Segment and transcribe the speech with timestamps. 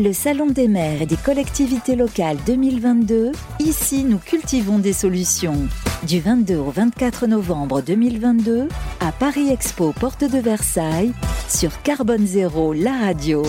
[0.00, 5.66] Le Salon des maires et des collectivités locales 2022, ici nous cultivons des solutions.
[6.06, 8.68] Du 22 au 24 novembre 2022,
[9.00, 11.12] à Paris Expo, porte de Versailles,
[11.48, 13.42] sur Carbone Zéro, la radio.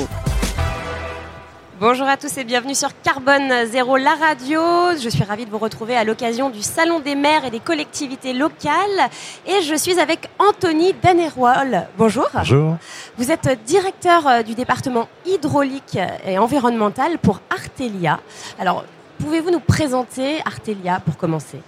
[1.80, 4.60] Bonjour à tous et bienvenue sur Carbone Zéro, la radio.
[5.02, 8.34] Je suis ravie de vous retrouver à l'occasion du Salon des maires et des collectivités
[8.34, 9.10] locales.
[9.48, 11.88] Et je suis avec Anthony Danerwall.
[11.98, 12.28] Bonjour.
[12.34, 12.76] Bonjour.
[13.18, 18.20] Vous êtes directeur euh, du département hydraulique et environnemental pour Artelia.
[18.60, 18.84] Alors,
[19.20, 21.62] pouvez-vous nous présenter Artelia pour commencer?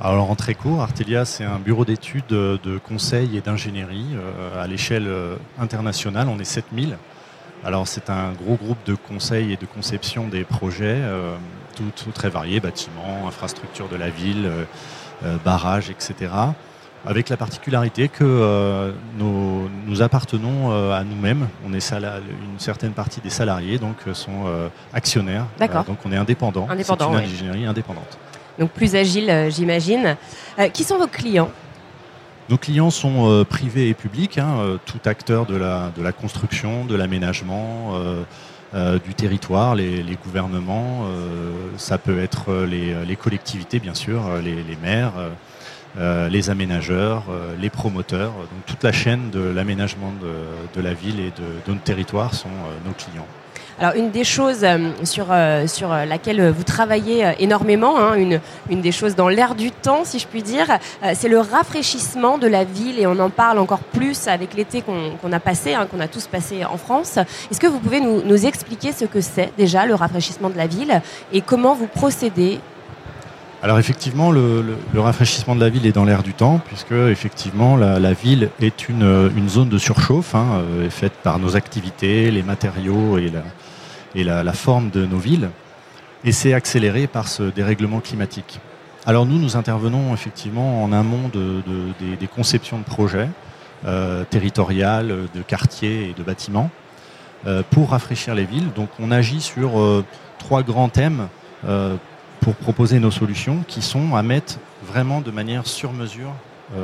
[0.00, 4.66] Alors en très court, Artelia, c'est un bureau d'études, de conseil et d'ingénierie euh, à
[4.66, 6.26] l'échelle euh, internationale.
[6.28, 6.96] On est 7000.
[7.64, 11.34] Alors c'est un gros groupe de conseil et de conception des projets, euh,
[11.74, 14.64] tout, très variés, bâtiments, infrastructures de la ville, euh,
[15.24, 16.30] euh, barrages, etc.
[17.06, 21.48] Avec la particularité que nous, appartenons à nous-mêmes.
[21.66, 24.46] On est une certaine partie des salariés donc sont
[24.94, 25.44] actionnaires.
[25.58, 25.84] D'accord.
[25.84, 26.66] donc on est indépendant.
[26.70, 27.12] Indépendant.
[27.12, 28.18] C'est une ingénierie indépendante.
[28.58, 30.16] Donc plus agile, j'imagine.
[30.72, 31.50] qui sont vos clients?
[32.50, 36.12] Nos clients sont euh, privés et publics, hein, euh, tout acteur de la, de la
[36.12, 37.94] construction, de l'aménagement,
[38.74, 41.06] euh, du territoire, les, gouvernements,
[41.76, 45.12] ça peut être les, collectivités bien sûr, les, maires,
[45.96, 47.22] les aménageurs,
[47.60, 50.12] les promoteurs, donc toute la chaîne de l'aménagement
[50.74, 52.48] de, la ville et de, de notre territoire sont
[52.84, 53.28] nos clients.
[53.80, 58.40] Alors une des choses euh, sur, euh, sur laquelle vous travaillez euh, énormément, hein, une,
[58.70, 60.66] une des choses dans l'air du temps si je puis dire,
[61.14, 65.32] c'est le rafraîchissement de la ville et on en parle encore plus avec l'été qu'on
[65.32, 67.16] a passé, hein, qu'on a tous passé en France.
[67.50, 70.66] Est-ce que vous pouvez nous, nous expliquer ce que c'est déjà le rafraîchissement de la
[70.66, 71.00] ville
[71.32, 72.60] et comment vous procédez
[73.64, 78.12] alors effectivement, le, rafraîchissement de la ville est dans l'air du temps, puisque effectivement la,
[78.12, 84.52] ville est une, zone de surchauffe, hein, faite par nos activités, les matériaux et la,
[84.52, 85.48] forme de nos villes.
[86.24, 88.60] Et c'est accéléré par ce dérèglement climatique.
[89.06, 91.62] Alors nous, nous intervenons effectivement en amont de,
[92.20, 93.30] des, conceptions de projets
[93.86, 96.70] euh, territoriales, de quartiers et de bâtiments
[97.46, 98.72] euh, pour rafraîchir les villes.
[98.76, 100.04] Donc on agit sur euh,
[100.38, 101.28] trois grands thèmes
[102.44, 106.30] pour proposer nos solutions qui sont à mettre vraiment de manière sur mesure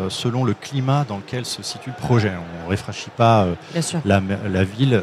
[0.08, 2.32] selon le climat dans lequel se situe le projet.
[2.62, 3.46] On ne réfraîchit pas
[4.04, 5.02] la, la, ville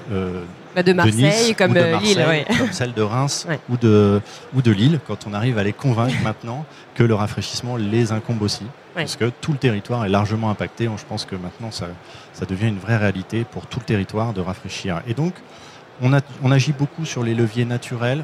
[0.78, 4.22] bah, de Marseille, comme euh, Lille, comme celle de Reims ou, de,
[4.56, 8.44] ou de Lille, quand on arrive à les convaincre maintenant que le rafraîchissement les incombe
[8.44, 8.66] aussi.
[8.94, 10.88] Parce que tout le territoire est largement impacté.
[10.96, 11.88] Je pense que maintenant, ça,
[12.34, 15.02] ça devient une vraie réalité pour tout le territoire de rafraîchir.
[15.08, 15.34] Et donc,
[16.02, 18.24] on, a, on agit beaucoup sur les leviers naturels,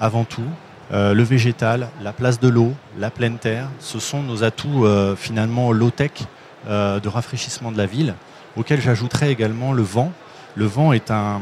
[0.00, 0.46] avant tout.
[0.92, 5.16] Euh, le végétal, la place de l'eau, la pleine terre, ce sont nos atouts euh,
[5.16, 6.12] finalement low-tech
[6.66, 8.14] de rafraîchissement de la ville,
[8.56, 10.12] auxquels j'ajouterais également le vent.
[10.54, 11.40] Le vent est un,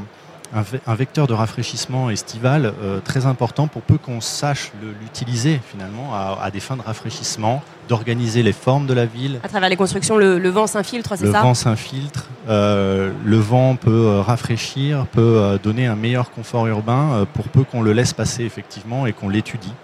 [0.54, 6.50] un, vecteur de rafraîchissement estival euh, très important pour peu qu'on sache l'utiliser finalement à,
[6.50, 9.40] des fins de rafraîchissement, d'organiser les formes de la ville.
[9.42, 11.38] À travers les constructions, le, vent s'infiltre, c'est ça?
[11.38, 17.26] Le vent s'infiltre, euh, le vent peut euh, rafraîchir, peut donner un meilleur confort urbain
[17.34, 19.74] pour peu qu'on le laisse passer effectivement et qu'on l'étudie.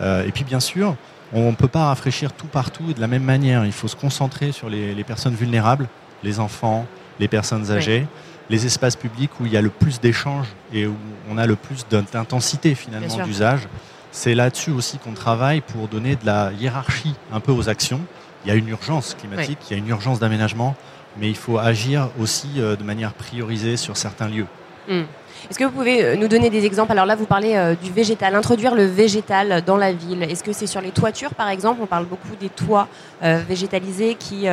[0.00, 0.96] et puis bien sûr,
[1.32, 3.64] on ne peut pas rafraîchir tout partout de la même manière.
[3.64, 5.88] Il faut se concentrer sur les, personnes vulnérables,
[6.22, 6.86] les enfants,
[7.18, 8.06] les personnes âgées
[8.50, 10.96] les espaces publics où il y a le plus d'échanges et où
[11.30, 13.68] on a le plus d'intensité finalement d'usage.
[14.12, 18.00] C'est là-dessus aussi qu'on travaille pour donner de la hiérarchie un peu aux actions.
[18.44, 20.76] Il y a une urgence climatique, il y a une urgence d'aménagement,
[21.18, 24.46] mais il faut agir aussi euh, de manière priorisée sur certains lieux.
[24.88, 25.02] Hmm.
[25.50, 26.92] Est-ce que vous pouvez euh, nous donner des exemples?
[26.92, 30.22] Alors là, vous parlez euh, du végétal, introduire le végétal dans la ville.
[30.22, 31.80] Est-ce que c'est sur les toitures, par exemple?
[31.82, 32.88] On parle beaucoup des toits
[33.22, 34.46] végétalisés qui,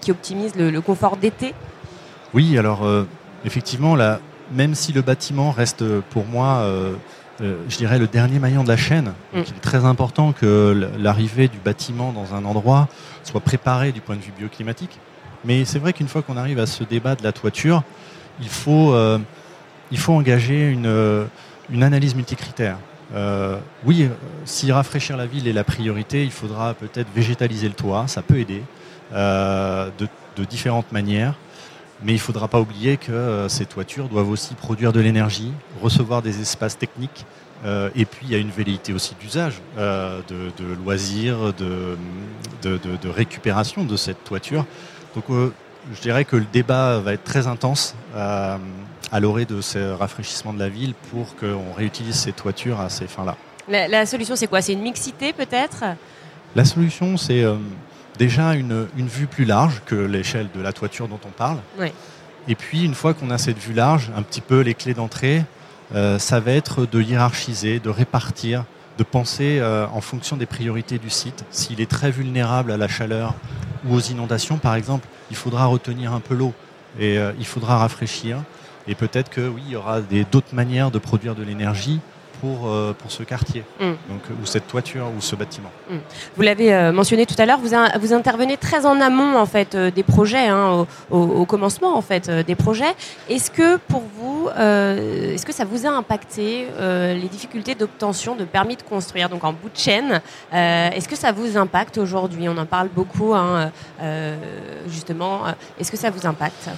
[0.00, 1.52] qui optimisent le, confort d'été.
[2.32, 2.86] Oui, alors
[3.44, 4.20] effectivement, là,
[4.52, 6.94] même si le bâtiment reste pour moi, euh,
[7.40, 9.38] euh, je dirais, le dernier maillon de la chaîne, mm.
[9.46, 12.88] il est très important que l'arrivée du bâtiment dans un endroit
[13.22, 14.98] soit préparée du point de vue bioclimatique.
[15.44, 17.82] Mais c'est vrai qu'une fois qu'on arrive à ce débat de la toiture,
[18.40, 19.18] il faut, euh,
[19.90, 21.26] il faut engager une,
[21.70, 22.78] une analyse multicritère.
[23.84, 24.08] oui,
[24.44, 28.38] si rafraîchir la ville est la priorité, il faudra peut-être végétaliser le toit, ça peut
[28.38, 28.62] aider
[29.12, 31.34] de, de différentes manières.
[32.04, 35.52] Mais il ne faudra pas oublier que euh, ces toitures doivent aussi produire de l'énergie,
[35.82, 37.24] recevoir des espaces techniques.
[37.64, 41.96] Euh, et puis il y a une velléité aussi d'usage, euh, de, loisirs, de,
[42.62, 44.66] de, récupération de cette toiture.
[45.14, 45.24] Donc
[45.94, 48.58] je dirais que le débat va être très intense à
[49.18, 53.36] l'orée de ce rafraîchissement de la ville pour qu'on réutilise ces toitures à ces fins-là.
[53.66, 54.60] La, solution c'est quoi?
[54.60, 55.84] C'est une mixité peut-être?
[56.54, 57.46] La solution c'est
[58.18, 61.58] déjà une, vue plus large que l'échelle de la toiture dont on parle.
[62.46, 65.44] Et puis, une fois qu'on a cette vue large, un petit peu les clés d'entrée,
[66.18, 68.64] ça va être de hiérarchiser, de répartir,
[68.98, 71.44] de penser en fonction des priorités du site.
[71.50, 73.34] S'il est très vulnérable à la chaleur
[73.86, 76.52] ou aux inondations, par exemple, il faudra retenir un peu l'eau
[77.00, 78.38] et il faudra rafraîchir.
[78.86, 80.00] Et peut-être que oui, il y aura
[80.30, 82.00] d'autres manières de produire de l'énergie
[82.44, 83.84] pour, euh, pour ce quartier, mm.
[83.84, 85.70] donc, ou cette toiture, ou ce bâtiment.
[85.88, 85.96] Mm.
[86.36, 87.70] Vous l'avez euh, mentionné tout à l'heure, vous,
[88.00, 92.30] vous intervenez très en amont en fait, euh, des projets, hein, au, commencement en fait,
[92.30, 92.94] des projets.
[93.30, 98.76] Est-ce que pour vous, est-ce que ça vous a impacté les difficultés d'obtention de permis
[98.76, 100.20] de construire, donc en bout de chaîne
[100.52, 102.48] Est-ce que ça vous impacte aujourd'hui?
[102.48, 103.70] On en parle beaucoup, hein,
[104.88, 105.42] justement.
[105.78, 106.70] Est-ce que ça vous impacte?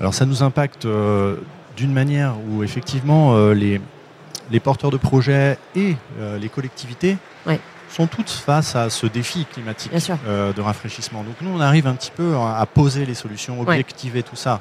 [0.00, 1.36] Alors ça nous impacte euh,
[1.76, 3.80] d'une manière où effectivement euh, les,
[4.50, 7.16] les, porteurs de projets et euh, les collectivités
[7.88, 11.22] sont toutes face à ce défi climatique de rafraîchissement.
[11.22, 14.60] Donc nous on arrive un petit peu à poser les solutions, objectiver tout ça.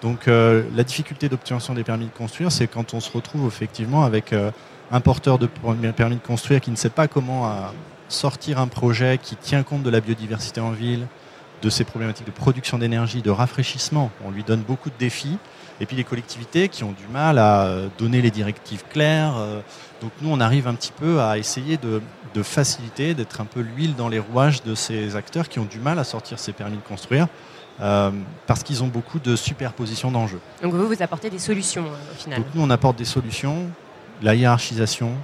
[0.00, 4.34] Donc la difficulté d'obtention des permis de construire, c'est quand on se retrouve effectivement avec
[4.90, 7.52] un porteur de permis de construire qui ne sait pas comment
[8.08, 11.06] sortir un projet qui tient compte de la biodiversité en ville,
[11.62, 14.10] de ces problématiques de production d'énergie, de rafraîchissement.
[14.24, 15.38] On lui donne beaucoup de défis.
[15.82, 19.34] Et puis les collectivités qui ont du mal à euh, donner les directives claires.
[19.36, 19.60] Euh,
[20.00, 22.00] donc nous, on arrive un petit peu à essayer de,
[22.44, 25.98] faciliter, d'être un peu l'huile dans les rouages de ces acteurs qui ont du mal
[25.98, 27.26] à sortir ces permis de construire.
[27.80, 28.12] Euh,
[28.46, 30.38] parce qu'ils ont beaucoup de superposition d'enjeux.
[30.62, 33.68] Donc vous, vous apportez des solutions au final Donc nous, on apporte des solutions,
[34.22, 35.14] la hiérarchisation,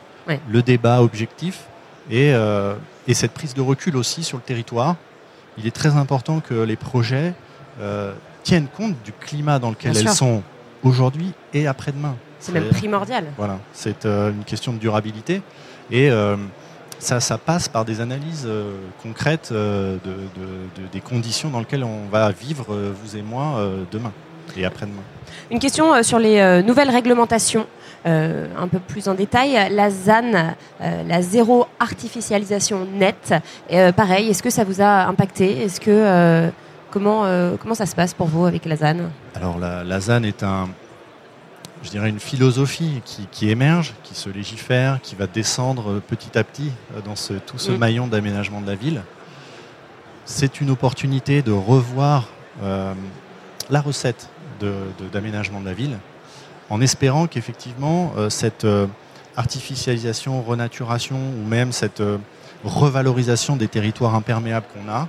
[0.50, 1.66] le débat objectif
[2.10, 2.32] et,
[3.06, 4.96] et, cette prise de recul aussi sur le territoire
[5.56, 7.34] il est très important que les projets
[8.42, 10.42] tiennent compte du climat dans lequel elles sont
[10.82, 12.16] aujourd'hui et après-demain.
[12.40, 13.24] C'est même primordial.
[13.36, 15.42] Voilà, c'est euh, une question de durabilité.
[15.90, 16.36] Et euh,
[16.98, 18.48] ça, ça, passe par des analyses
[19.02, 19.98] concrètes de,
[20.92, 24.12] des conditions dans lesquelles on va vivre, vous et moi, demain
[24.56, 25.02] et après-demain.
[25.50, 27.66] Une question sur les nouvelles réglementations.
[28.06, 29.58] Euh, un peu plus en détail.
[29.72, 30.32] La ZAN,
[30.80, 33.34] euh, la zéro artificialisation nette,
[33.72, 35.64] euh, pareil, est-ce que ça vous a impacté?
[35.64, 36.50] Est-ce que
[36.90, 37.24] comment
[37.58, 40.68] comment ça se passe pour vous avec la ZAN Alors la, ZAN est un
[41.82, 46.72] je dirais une philosophie qui, émerge, qui se légifère, qui va descendre petit à petit
[47.04, 47.76] dans ce, tout ce mm.
[47.76, 49.02] maillon d'aménagement de la ville.
[50.24, 52.26] C'est une opportunité de revoir
[52.60, 54.28] la recette
[55.12, 55.98] d'aménagement de, de la ville
[56.70, 58.86] en espérant qu'effectivement euh, cette euh,
[59.36, 62.18] artificialisation, renaturation ou même cette euh,
[62.64, 65.08] revalorisation des territoires imperméables qu'on a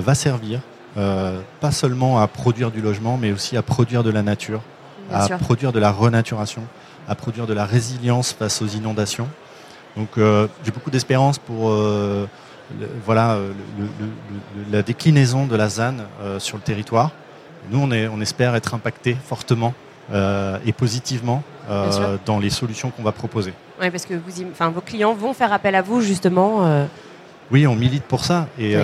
[0.00, 0.60] va servir
[0.94, 4.60] pas seulement à produire du logement, mais aussi à produire de la nature,
[5.12, 6.62] à produire de la renaturation,
[7.08, 9.28] à produire de la résilience face aux inondations.
[9.96, 11.72] Donc j'ai beaucoup d'espérance pour
[13.04, 13.38] voilà,
[14.70, 15.94] la déclinaison de la ZAN
[16.38, 17.10] sur le territoire.
[17.70, 19.74] Nous, on, est, on espère être impacté fortement
[20.10, 23.54] euh, et positivement euh, dans les solutions qu'on va proposer.
[23.80, 26.66] Oui, parce que vous, enfin, vos clients vont faire appel à vous justement.
[26.66, 26.86] Euh.
[27.52, 28.48] Oui, on milite pour ça.
[28.58, 28.74] Et,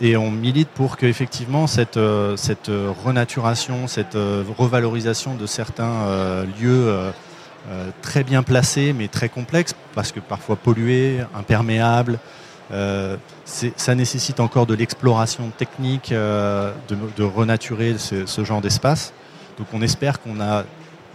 [0.00, 1.98] et on milite pour que effectivement cette,
[2.36, 2.70] cette
[3.04, 6.94] renaturation, cette revalorisation de certains lieux
[8.02, 12.18] très bien placés mais très complexes parce que parfois pollués, imperméables.
[13.44, 19.12] ça nécessite encore de l'exploration technique de, de, renaturer ce, ce genre d'espace.
[19.58, 20.64] Donc on espère qu'on a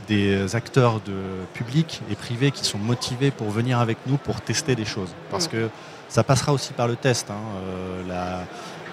[0.08, 1.14] des acteurs de
[1.54, 5.14] public et privés qui sont motivés pour venir avec nous pour tester des choses.
[5.32, 5.70] Parce que
[6.10, 7.36] ça passera aussi par le test, hein,
[8.10, 8.46] euh,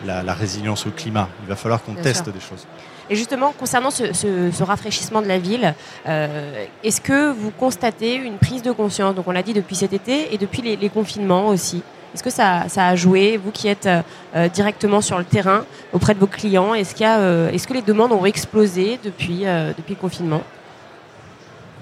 [0.06, 1.28] la, résilience au climat.
[1.42, 2.66] Il va falloir qu'on teste des choses.
[3.10, 5.74] Et justement, concernant ce, rafraîchissement de la ville,
[6.06, 9.14] euh, est-ce que vous constatez une prise de conscience?
[9.16, 11.82] Donc on l'a dit depuis cet été et depuis les confinements aussi.
[12.14, 13.88] Est-ce que ça, a joué, vous qui êtes
[14.34, 16.74] euh, directement sur le terrain auprès de vos clients?
[16.74, 20.42] Est-ce euh, est que les demandes ont explosé depuis, euh, depuis le confinement?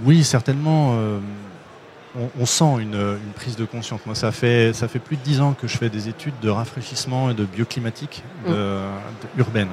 [0.05, 0.97] Oui, certainement.
[2.41, 4.01] On, sent une, une, prise de conscience.
[4.07, 6.51] Moi, ça fait, ça fait plus de dix ans que je fais des études de
[6.51, 8.53] rafraîchissement et de bioclimatique mmh.
[9.39, 9.69] urbaine.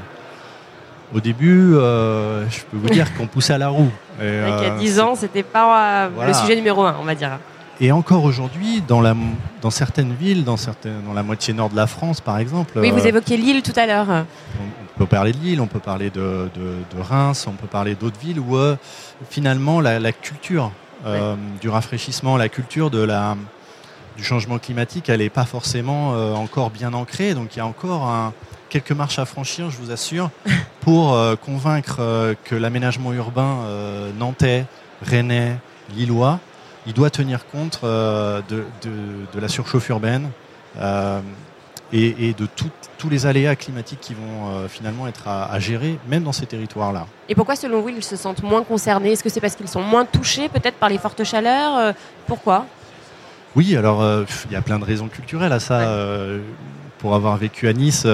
[1.14, 3.92] Au début, je peux vous dire qu'on poussait à la roue.
[4.20, 7.40] il y a dix ans, c'était pas le sujet numéro un, on va dire.
[7.82, 9.16] Et encore aujourd'hui, dans, la,
[9.62, 12.80] dans certaines villes, dans, certaines, dans la moitié nord de la France par exemple.
[12.80, 14.08] Oui, vous euh, évoquiez Lille tout à l'heure.
[14.10, 18.20] On, peut parler de Lille, on peut parler de, de, Reims, on peut parler d'autres
[18.20, 18.78] villes où euh,
[19.30, 20.72] finalement la, culture
[21.06, 23.36] euh, du rafraîchissement, la culture de la,
[24.16, 27.34] du changement climatique, elle n'est pas forcément encore bien ancrée.
[27.34, 28.32] Donc il y a encore un,
[28.70, 30.30] quelques marches à franchir, je vous assure,
[30.80, 33.58] pour convaincre que l'aménagement urbain
[34.18, 34.66] nantais,
[35.02, 35.58] rennais,
[35.94, 36.40] lillois,
[36.88, 40.30] il doit tenir compte euh, de, la surchauffe urbaine.
[40.80, 41.22] Euh,
[41.94, 42.48] et, de
[42.98, 47.08] tous les aléas climatiques qui vont euh, finalement être à, gérer, même dans ces territoires-là.
[47.30, 49.14] Et pourquoi, selon vous, ils se sentent moins concernés?
[49.14, 51.94] Est-ce que c'est parce qu'ils sont moins touchés, peut-être par les fortes chaleurs?
[52.28, 52.66] Pourquoi?
[53.56, 54.04] Oui, alors
[54.50, 55.88] il y a plein de raisons culturelles à ça.
[56.98, 58.06] pour avoir vécu à Nice,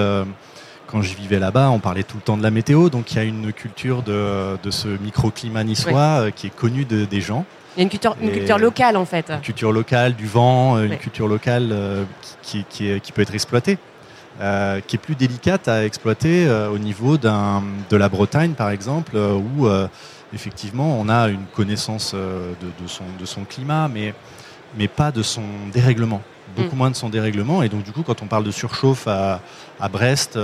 [0.86, 3.20] quand je vivais là-bas, on parlait tout le temps de la météo, donc il y
[3.20, 7.46] a une culture de, ce microclimat niçois qui est connu des gens.
[7.76, 9.30] Il y a une culture, une culture locale en fait.
[9.30, 12.04] Une culture locale, du vent, euh, une culture locale euh,
[12.42, 13.78] qui, qui, qui, peut être exploitée,
[14.40, 19.68] euh, qui est plus délicate à exploiter au niveau de la Bretagne par exemple, où
[20.34, 24.14] effectivement on a une connaissance de, son, de son climat, mais,
[24.76, 26.22] mais pas de son dérèglement.
[26.54, 26.78] Beaucoup mm.
[26.78, 27.62] moins de son dérèglement.
[27.62, 29.40] Et donc du coup quand on parle de surchauffe à,
[29.80, 30.38] à Brest,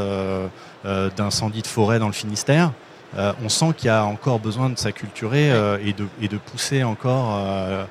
[1.16, 2.72] d'incendie de forêt dans le Finistère,
[3.16, 6.36] euh, on sent qu'il y a encore besoin de s'acculturer euh, et, de, et de
[6.36, 7.84] pousser encore euh,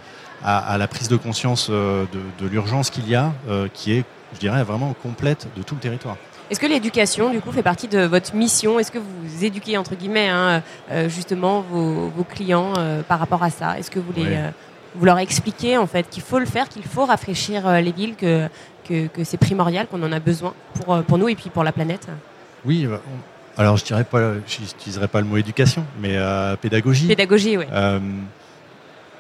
[0.44, 2.08] à, la prise de conscience de,
[2.42, 3.34] l'urgence qu'il y a,
[3.74, 6.16] qui est, je dirais, vraiment complète de tout le territoire.
[6.52, 8.80] Est-ce que l'éducation, du coup, fait partie de votre mission?
[8.80, 10.62] Est-ce que vous éduquez, entre guillemets, hein,
[11.08, 12.74] justement vos, clients
[13.08, 13.80] par rapport à ça?
[13.80, 14.38] Est-ce que vous, les,
[14.94, 18.48] vous leur expliquez, en fait, qu'il faut le faire, qu'il faut rafraîchir les villes, que,
[18.88, 21.72] que, que c'est primordial, qu'on en a besoin pour, pour nous et puis pour la
[21.72, 22.08] planète?
[22.64, 22.88] Oui,
[23.58, 27.08] alors, je dirais pas, n'utiliserai pas le mot éducation, mais euh, pédagogie.
[27.08, 27.66] Pédagogie, oui.
[27.72, 28.00] Euh,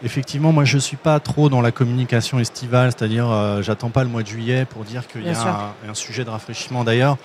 [0.03, 4.09] effectivement, moi, je suis pas trop dans la communication estivale, c'est-à-dire, euh, j'attends pas le
[4.09, 6.83] mois de juillet pour dire qu'il y a un, sujet de rafraîchissement.
[6.83, 7.17] D'ailleurs,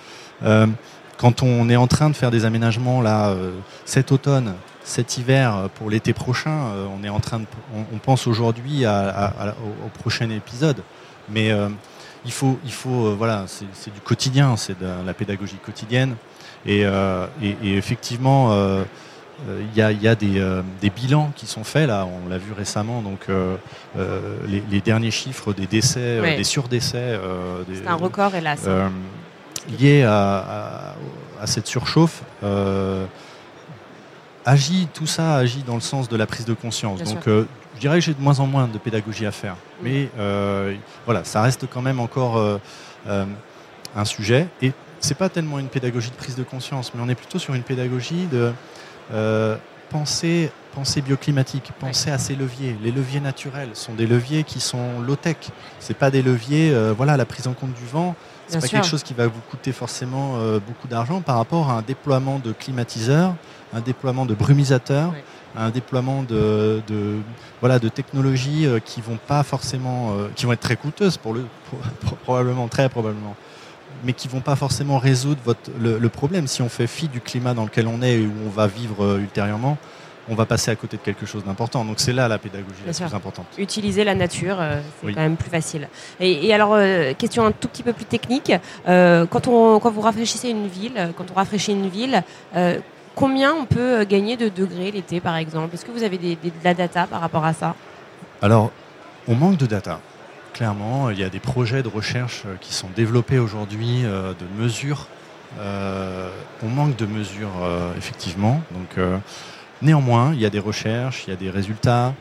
[1.17, 3.35] quand on est en train de faire des aménagements là,
[3.85, 7.45] cet automne, cet hiver, pour l'été prochain, on est en train de,
[7.93, 10.81] on, pense aujourd'hui au, prochain épisode,
[11.29, 11.51] mais
[12.25, 16.15] il faut, il faut, voilà, c'est du quotidien, c'est de la pédagogie quotidienne.
[16.67, 18.83] Euh, et, effectivement, euh,
[19.49, 23.27] euh, il y a, des, bilans qui sont faits là, on l'a vu récemment, donc
[24.47, 27.19] les, derniers chiffres des décès, des surdécès.
[27.73, 28.67] C'est un record hélas.
[29.79, 30.95] lié à,
[31.45, 32.23] cette surchauffe
[34.45, 37.01] agit, tout ça agit dans le sens de la prise de conscience.
[37.03, 39.55] Donc, je dirais que j'ai de moins en moins de pédagogie à faire.
[39.81, 40.09] Mais
[41.05, 42.59] voilà, ça reste quand même encore
[43.95, 44.47] un sujet.
[44.61, 44.71] Et
[45.03, 47.63] c'est pas tellement une pédagogie de prise de conscience, mais on est plutôt sur une
[47.63, 48.53] pédagogie de
[49.11, 49.57] euh,
[49.89, 52.77] penser, penser bioclimatique, penser à ces leviers.
[52.81, 55.35] Les leviers naturels sont des leviers qui sont low-tech.
[55.79, 58.15] C'est pas des leviers, euh, voilà, la prise en compte du vent.
[58.47, 61.73] C'est pas quelque chose qui va vous coûter forcément euh, beaucoup d'argent par rapport à
[61.73, 63.35] un déploiement de climatiseurs,
[63.73, 65.13] un déploiement de brumisateurs.
[65.55, 66.81] un déploiement de,
[67.59, 71.45] voilà de technologies qui vont pas forcément qui vont être très coûteuses pour le
[72.23, 73.35] probablement très probablement
[74.03, 76.47] mais qui vont pas forcément résoudre votre, le, problème.
[76.47, 79.03] Si on fait fi du climat dans lequel on est et où on va vivre
[79.03, 79.77] euh, ultérieurement,
[80.29, 81.83] on va passer à côté de quelque chose d'important.
[81.83, 83.47] Donc c'est là la pédagogie la plus importante.
[83.57, 85.89] Utiliser la nature, euh, c'est quand même plus facile.
[86.19, 88.51] Et, alors, euh, question un tout petit peu plus technique,
[88.85, 92.23] quand, on, quand vous rafraîchissez une ville, quand on rafraîchit une ville,
[93.15, 95.75] combien on peut gagner de degrés l'été par exemple?
[95.75, 97.75] Est-ce que vous avez de la data par rapport à ça?
[98.41, 98.71] Alors,
[99.27, 99.99] on manque de data.
[100.53, 104.61] Clairement, il y a des projets de recherche euh, qui sont développés aujourd'hui euh, de
[104.61, 105.07] mesures.
[105.59, 106.29] Euh,
[106.61, 107.51] on manque de mesures,
[107.95, 108.61] effectivement.
[108.71, 109.05] Donc,
[109.83, 112.15] néanmoins, il y a des recherches, il y a des résultats.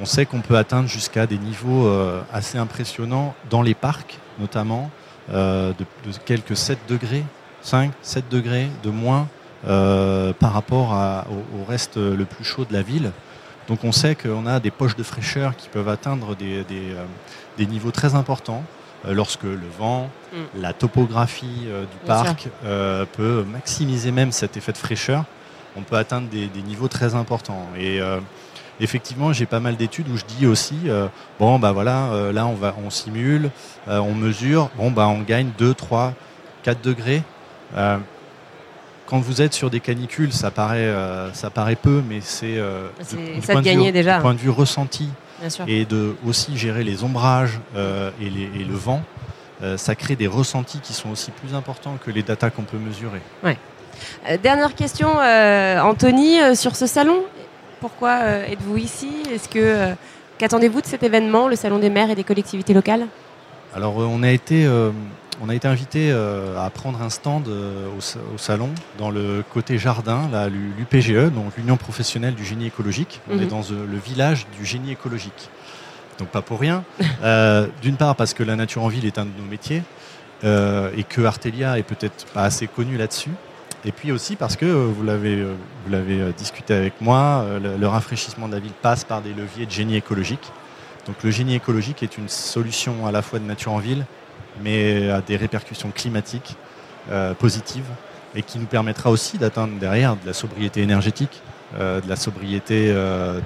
[0.00, 1.90] On sait qu'on peut atteindre jusqu'à des niveaux
[2.32, 4.88] assez impressionnants dans les parcs, notamment,
[5.32, 5.74] de,
[6.26, 7.24] quelques 7 degrés,
[7.62, 9.26] 5, 7 degrés de moins
[9.64, 10.92] par rapport
[11.28, 13.10] au, reste le plus chaud de la ville.
[13.70, 16.64] Donc on sait qu'on a des poches de fraîcheur qui peuvent atteindre des,
[17.56, 18.64] des niveaux très importants
[19.06, 20.60] euh, lorsque le vent, mm.
[20.60, 25.24] la topographie euh, du parc euh, peut maximiser même cet effet de fraîcheur.
[25.76, 27.68] On peut atteindre des, niveaux très importants.
[27.78, 28.00] Et
[28.80, 30.76] effectivement, j'ai pas mal d'études où je dis aussi,
[31.38, 33.52] bon, bah voilà, là on, va, on simule,
[33.86, 36.14] on mesure, bon, bah on gagne 2, 3,
[36.64, 37.22] 4 degrés.
[39.10, 40.88] Quand vous êtes sur des canicules, ça paraît,
[41.34, 42.58] ça paraît peu, mais c'est
[43.42, 44.16] ça de gagner déjà.
[44.16, 45.10] Du point de vue ressenti,
[45.66, 49.02] et de aussi gérer les ombrages euh, et, le vent,
[49.62, 52.78] euh, ça crée des ressentis qui sont aussi plus importants que les datas qu'on peut
[52.78, 53.20] mesurer.
[53.42, 53.56] Ouais.
[54.28, 57.22] Euh, dernière question, Anthony, sur ce salon.
[57.80, 59.10] Pourquoi êtes-vous ici?
[59.32, 59.94] Est-ce que
[60.38, 63.06] qu'attendez-vous de cet événement, le salon des maires et des collectivités locales?
[63.74, 64.68] Alors, on a été
[65.40, 68.68] on a été invité euh, à prendre un stand euh, au, salon
[68.98, 73.20] dans le côté jardin, l'UPGE, donc l'Union professionnelle du génie écologique.
[73.30, 73.48] On est mhm.
[73.48, 75.48] dans euh, le village du génie écologique.
[76.18, 76.84] Donc pas pour rien.
[77.82, 79.82] D'une part parce que la nature en ville est un de nos métiers
[80.42, 83.30] et que Artelia est peut-être pas assez connu là-dessus.
[83.86, 88.54] Et puis aussi parce que vous l'avez vous l'avez discuté avec moi, le, rafraîchissement de
[88.54, 90.52] la ville passe par des leviers de génie écologique.
[91.06, 94.04] Donc le génie écologique est une solution à la fois de nature en ville
[94.62, 96.56] mais à des répercussions climatiques
[97.38, 97.88] positives
[98.34, 101.42] et qui nous permettra aussi d'atteindre derrière de la sobriété énergétique,
[101.78, 102.94] de la sobriété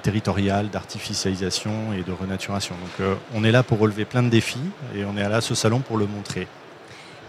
[0.03, 2.75] territoriale, d'artificialisation et de renaturation.
[2.75, 4.59] Donc on est là pour relever plein de défis
[4.95, 6.47] et on est là à ce salon pour le montrer.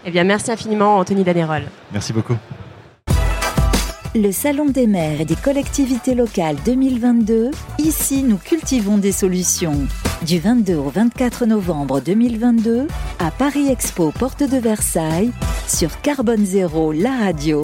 [0.05, 1.63] Eh bien, merci infiniment, Anthony Danerol.
[1.91, 2.37] Merci beaucoup.
[4.15, 9.77] Le Salon des maires et des collectivités locales 2022, ici nous cultivons des solutions.
[10.23, 12.87] Du 22 au 24 novembre 2022,
[13.19, 15.31] à Paris Expo, porte de Versailles,
[15.67, 17.61] sur Carbone Zéro, la radio.